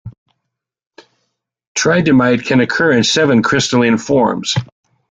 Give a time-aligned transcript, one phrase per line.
[1.77, 4.55] Tridymite can occur in seven crystalline forms.